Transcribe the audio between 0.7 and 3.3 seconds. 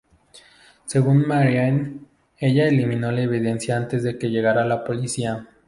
Según Marianne, ella eliminó la